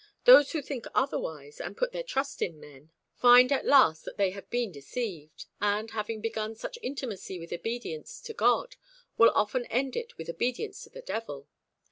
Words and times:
Those 0.25 0.51
who 0.53 0.63
think 0.63 0.87
otherwise, 0.95 1.61
and 1.61 1.77
put 1.77 1.91
their 1.91 2.01
trust 2.01 2.41
in 2.41 2.59
men, 2.59 2.89
find 3.13 3.51
at 3.51 3.67
last 3.67 4.03
that 4.05 4.17
they 4.17 4.31
have 4.31 4.49
been 4.49 4.71
deceived, 4.71 5.45
and, 5.61 5.91
having 5.91 6.21
begun 6.21 6.55
such 6.55 6.79
intimacy 6.81 7.37
with 7.37 7.53
obedience 7.53 8.19
to 8.21 8.33
God, 8.33 8.77
will 9.19 9.29
often 9.35 9.65
end 9.65 9.95
it 9.95 10.17
with 10.17 10.27
obedience 10.27 10.81
to 10.85 10.89
the 10.89 11.03
devil. 11.03 11.47